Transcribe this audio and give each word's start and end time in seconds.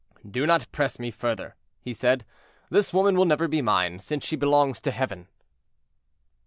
"Do 0.27 0.47
not 0.47 0.65
press 0.71 0.97
me 0.97 1.11
further," 1.11 1.55
he 1.79 1.93
said; 1.93 2.25
"this 2.71 2.91
woman 2.91 3.15
will 3.15 3.25
never 3.25 3.47
be 3.47 3.61
mine, 3.61 3.99
since 3.99 4.25
she 4.25 4.35
belongs 4.35 4.81
to 4.81 4.89
Heaven." 4.89 5.27